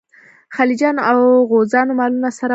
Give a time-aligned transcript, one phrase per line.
[0.55, 1.19] خلجیانو او
[1.49, 2.49] غوزانو مالونه څرول.